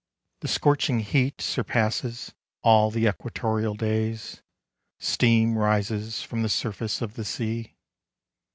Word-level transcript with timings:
The 0.39 0.47
scorching 0.47 1.01
heat 1.01 1.41
Surpasses 1.41 2.33
all 2.63 2.89
the 2.89 3.05
equatorial 3.07 3.75
days: 3.75 4.41
Steam 4.97 5.55
rises 5.55 6.23
from 6.23 6.41
the 6.41 6.49
surface 6.49 7.03
of 7.03 7.13
the 7.13 7.23
sea. 7.23 7.75